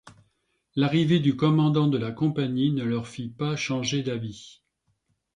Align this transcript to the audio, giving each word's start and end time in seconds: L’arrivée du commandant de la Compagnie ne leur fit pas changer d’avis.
L’arrivée 0.75 1.19
du 1.19 1.35
commandant 1.35 1.85
de 1.87 1.99
la 1.99 2.09
Compagnie 2.11 2.71
ne 2.71 2.83
leur 2.83 3.07
fit 3.07 3.29
pas 3.29 3.55
changer 3.55 4.01
d’avis. 4.01 4.63